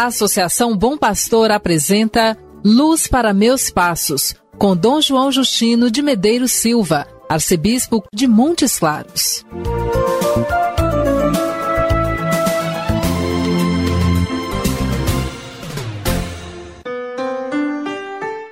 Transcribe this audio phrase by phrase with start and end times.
[0.00, 6.52] A Associação Bom Pastor apresenta Luz para Meus Passos, com Dom João Justino de Medeiros
[6.52, 9.44] Silva, arcebispo de Montes Claros.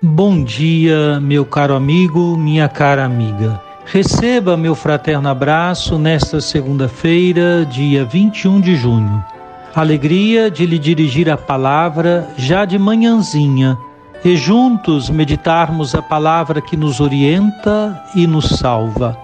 [0.00, 3.60] Bom dia, meu caro amigo, minha cara amiga.
[3.84, 9.31] Receba meu fraterno abraço nesta segunda-feira, dia 21 de junho.
[9.74, 13.78] Alegria de lhe dirigir a palavra já de manhãzinha
[14.22, 19.16] e juntos meditarmos a palavra que nos orienta e nos salva.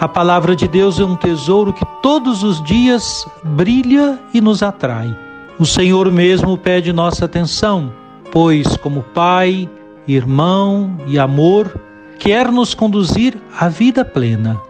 [0.00, 5.16] A palavra de Deus é um tesouro que todos os dias brilha e nos atrai.
[5.56, 7.92] O Senhor mesmo pede nossa atenção,
[8.32, 9.70] pois, como Pai,
[10.08, 11.80] irmão e amor,
[12.18, 14.60] quer nos conduzir à vida plena.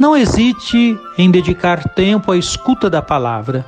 [0.00, 3.64] Não hesite em dedicar tempo à escuta da palavra.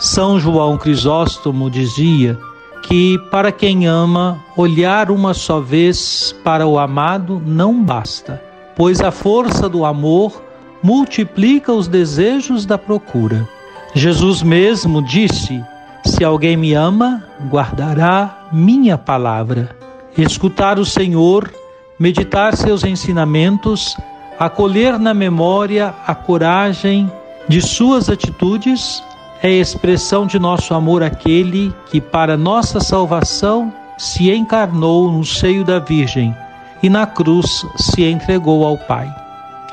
[0.00, 2.38] São João Crisóstomo dizia
[2.84, 8.42] que para quem ama, olhar uma só vez para o amado não basta,
[8.74, 10.42] pois a força do amor
[10.82, 13.46] multiplica os desejos da procura.
[13.94, 15.62] Jesus mesmo disse:
[16.02, 19.76] Se alguém me ama, guardará minha palavra.
[20.16, 21.52] Escutar o Senhor,
[21.98, 23.94] meditar seus ensinamentos,
[24.38, 27.12] acolher na memória a coragem
[27.46, 29.02] de suas atitudes
[29.42, 35.78] é expressão de nosso amor àquele que, para nossa salvação, se encarnou no seio da
[35.78, 36.34] Virgem
[36.82, 39.08] e na cruz se entregou ao Pai.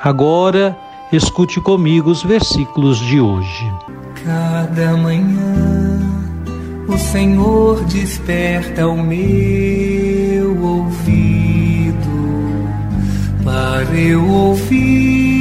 [0.02, 0.78] Agora,
[1.12, 3.72] escute comigo os versículos de hoje.
[4.24, 6.00] Cada manhã
[6.88, 11.98] o Senhor desperta o meu ouvido
[13.44, 15.38] para eu ouvir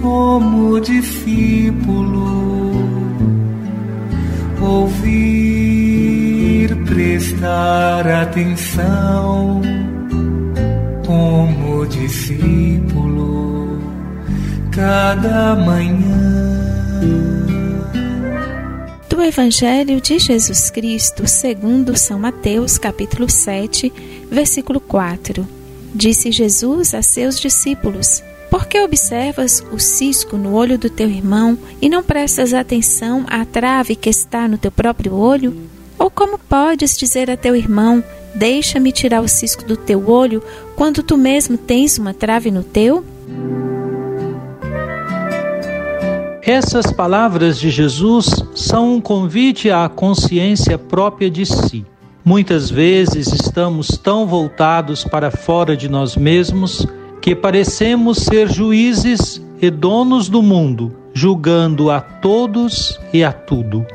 [0.00, 2.43] como discípulo
[7.44, 9.60] prestar atenção
[11.06, 13.78] como discípulo
[14.72, 16.54] cada manhã.
[19.10, 23.92] Do Evangelho de Jesus Cristo, segundo São Mateus, capítulo 7,
[24.30, 25.46] versículo 4.
[25.94, 31.58] Disse Jesus a seus discípulos: por que observas o cisco no olho do teu irmão
[31.82, 35.73] e não prestas atenção à trave que está no teu próprio olho?
[36.04, 38.04] Ou como podes dizer a teu irmão:
[38.34, 40.42] Deixa-me tirar o cisco do teu olho,
[40.76, 43.02] quando tu mesmo tens uma trave no teu?
[46.42, 51.86] Essas palavras de Jesus são um convite à consciência própria de si.
[52.22, 56.86] Muitas vezes estamos tão voltados para fora de nós mesmos
[57.22, 63.86] que parecemos ser juízes e donos do mundo, julgando a todos e a tudo.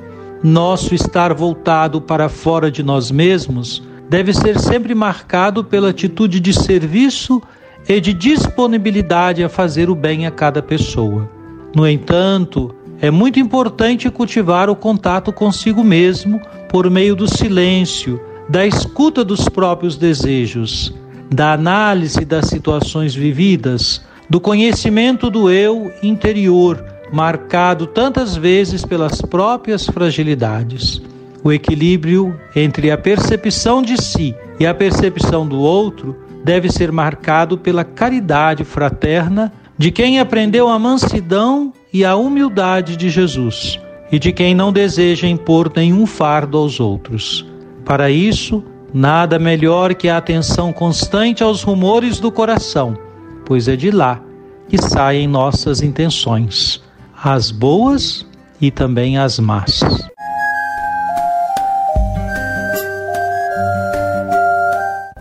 [0.44, 6.54] Nosso estar voltado para fora de nós mesmos deve ser sempre marcado pela atitude de
[6.54, 7.42] serviço
[7.88, 11.30] e de disponibilidade a fazer o bem a cada pessoa.
[11.76, 18.66] No entanto, é muito importante cultivar o contato consigo mesmo por meio do silêncio, da
[18.66, 20.94] escuta dos próprios desejos
[21.32, 29.86] da análise das situações vividas, do conhecimento do eu interior, marcado tantas vezes pelas próprias
[29.86, 31.02] fragilidades.
[31.44, 37.58] O equilíbrio entre a percepção de si e a percepção do outro deve ser marcado
[37.58, 43.80] pela caridade fraterna de quem aprendeu a mansidão e a humildade de Jesus
[44.12, 47.46] e de quem não deseja impor nenhum fardo aos outros.
[47.86, 48.64] Para isso,
[48.94, 52.98] Nada melhor que a atenção constante aos rumores do coração,
[53.46, 54.20] pois é de lá
[54.68, 56.82] que saem nossas intenções,
[57.24, 58.26] as boas
[58.62, 59.82] e também as más.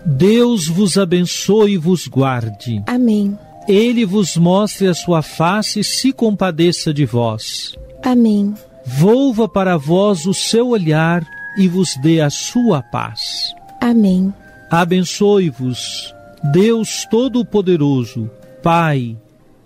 [0.05, 2.83] Deus vos abençoe e vos guarde.
[2.87, 3.39] Amém.
[3.69, 7.77] Ele vos mostre a sua face e se compadeça de vós.
[8.03, 8.55] Amém.
[8.85, 11.27] Volva para vós o seu olhar
[11.59, 13.55] e vos dê a sua paz.
[13.81, 14.33] Amém.
[14.71, 16.15] Abençoe-vos,
[16.53, 18.31] Deus Todo-Poderoso,
[18.63, 19.17] Pai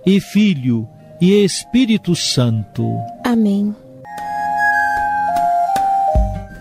[0.04, 0.88] e Filho
[1.22, 2.84] e Espírito Santo.
[3.24, 3.72] Amém.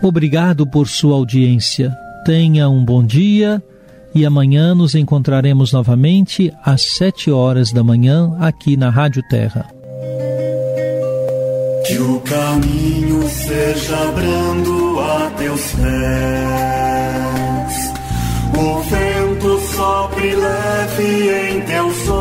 [0.03, 1.91] Obrigado por sua audiência.
[2.23, 3.59] tenha um bom dia
[4.13, 9.65] e amanhã nos encontraremos novamente às sete horas da manhã aqui na Rádio Terra.
[11.87, 15.91] Que o caminho seja brando a teus pés,
[18.55, 22.20] o vento sopre leve em teus ombros,